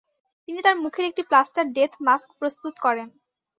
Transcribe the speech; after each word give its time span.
তিনি 0.47 0.59
তার 0.65 0.75
মুখের 0.83 1.05
একটি 1.09 1.23
প্লাস্টার 1.29 1.65
ডেথ 1.75 1.91
মাস্ক 2.07 2.29
প্রস্তুত 2.39 2.73
করেন। 2.85 3.07